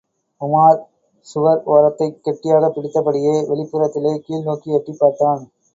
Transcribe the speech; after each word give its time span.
உமார் 0.41 0.79
சுவர் 1.27 1.61
ஓரத்தைக் 1.65 2.17
கெட்டியாகப் 2.23 2.75
பிடித்தபடியே 2.75 3.35
வெளிப்புறத்திலே 3.49 4.15
கீழ்நோக்கி 4.27 4.77
எட்டிப்பார்த்தான். 4.79 5.43